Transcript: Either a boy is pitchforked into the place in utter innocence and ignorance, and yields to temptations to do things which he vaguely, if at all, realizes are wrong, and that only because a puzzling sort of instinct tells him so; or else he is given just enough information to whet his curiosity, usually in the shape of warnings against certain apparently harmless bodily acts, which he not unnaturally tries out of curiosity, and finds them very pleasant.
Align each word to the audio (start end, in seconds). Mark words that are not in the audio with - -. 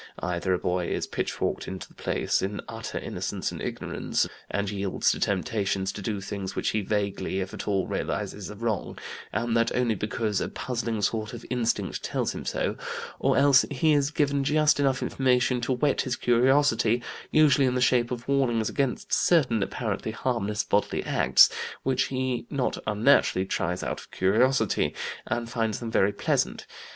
Either 0.17 0.51
a 0.51 0.57
boy 0.57 0.87
is 0.87 1.05
pitchforked 1.05 1.67
into 1.67 1.87
the 1.87 1.93
place 1.93 2.41
in 2.41 2.59
utter 2.67 2.97
innocence 2.97 3.51
and 3.51 3.61
ignorance, 3.61 4.27
and 4.49 4.71
yields 4.71 5.11
to 5.11 5.19
temptations 5.19 5.91
to 5.91 6.01
do 6.01 6.19
things 6.19 6.55
which 6.55 6.69
he 6.69 6.81
vaguely, 6.81 7.39
if 7.39 7.53
at 7.53 7.67
all, 7.67 7.85
realizes 7.85 8.49
are 8.49 8.55
wrong, 8.55 8.97
and 9.31 9.55
that 9.55 9.71
only 9.75 9.93
because 9.93 10.41
a 10.41 10.49
puzzling 10.49 11.03
sort 11.03 11.33
of 11.35 11.45
instinct 11.51 12.01
tells 12.01 12.33
him 12.33 12.43
so; 12.45 12.75
or 13.19 13.37
else 13.37 13.63
he 13.69 13.93
is 13.93 14.09
given 14.09 14.43
just 14.43 14.79
enough 14.79 15.03
information 15.03 15.61
to 15.61 15.71
whet 15.71 16.01
his 16.01 16.15
curiosity, 16.15 17.03
usually 17.29 17.67
in 17.67 17.75
the 17.75 17.79
shape 17.79 18.09
of 18.09 18.27
warnings 18.27 18.69
against 18.69 19.13
certain 19.13 19.61
apparently 19.61 20.09
harmless 20.11 20.63
bodily 20.63 21.03
acts, 21.03 21.47
which 21.83 22.05
he 22.05 22.47
not 22.49 22.75
unnaturally 22.87 23.45
tries 23.45 23.83
out 23.83 23.99
of 23.99 24.09
curiosity, 24.09 24.95
and 25.27 25.47
finds 25.47 25.79
them 25.79 25.91
very 25.91 26.11
pleasant. 26.11 26.65